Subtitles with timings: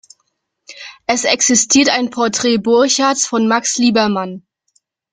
[1.05, 4.41] Es existiert ein Porträt Burchards von Max Liebermann.